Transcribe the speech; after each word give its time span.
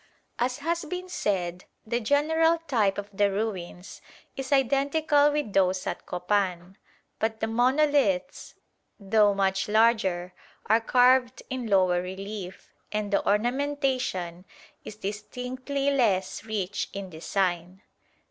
As 0.39 0.57
has 0.65 0.83
been 0.83 1.09
said, 1.09 1.65
the 1.85 1.99
general 1.99 2.57
type 2.67 2.97
of 2.97 3.11
the 3.15 3.29
ruins 3.29 4.01
is 4.35 4.51
identical 4.51 5.31
with 5.31 5.53
those 5.53 5.85
at 5.85 6.07
Copan; 6.07 6.79
but 7.19 7.39
the 7.39 7.45
monoliths, 7.45 8.55
though 8.99 9.35
much 9.35 9.69
larger, 9.69 10.33
are 10.65 10.81
carved 10.81 11.43
in 11.51 11.67
lower 11.67 12.01
relief, 12.01 12.73
and 12.91 13.13
the 13.13 13.23
ornamentation 13.29 14.43
is 14.83 14.95
distinctly 14.95 15.91
less 15.91 16.43
rich 16.45 16.89
in 16.93 17.11
design. 17.11 17.83